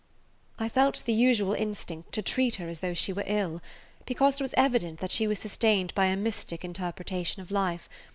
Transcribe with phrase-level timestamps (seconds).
[0.57, 3.61] I felt the usual instinct to treat her as though she were ill,
[4.07, 7.87] because it was evident that she was sustained by a mystic interpretation of life.